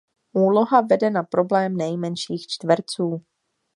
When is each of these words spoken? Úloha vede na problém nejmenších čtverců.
Úloha 0.33 0.81
vede 0.81 1.09
na 1.11 1.23
problém 1.23 1.77
nejmenších 1.77 2.47
čtverců. 2.47 3.21